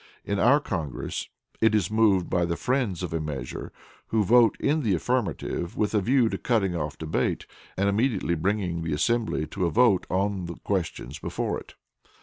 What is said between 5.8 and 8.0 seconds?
a view to cutting off debate and